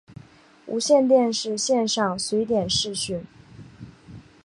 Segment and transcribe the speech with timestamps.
[0.65, 3.23] 无线电视线上随点视讯